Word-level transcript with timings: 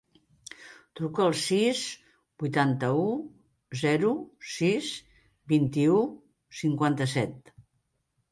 Truca 0.99 1.25
al 1.25 1.35
sis, 1.39 1.81
vuitanta-u, 2.43 3.03
zero, 3.83 4.09
sis, 4.53 4.89
vint-i-u, 5.53 5.99
cinquanta-set. 6.63 7.53